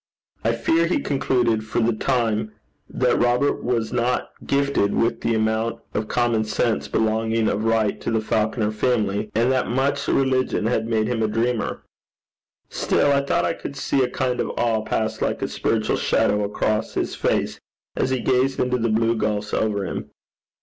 [0.43, 2.53] I fear he concluded, for the time,
[2.89, 8.09] that Robert was not gifted with the amount of common sense belonging of right to
[8.09, 11.83] the Falconer family, and that much religion had made him a dreamer.
[12.67, 16.43] Still, I thought I could see a kind of awe pass like a spiritual shadow
[16.43, 17.59] across his face
[17.95, 20.09] as he gazed into the blue gulfs over him.